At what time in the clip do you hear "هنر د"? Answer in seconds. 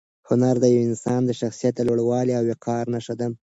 0.29-0.65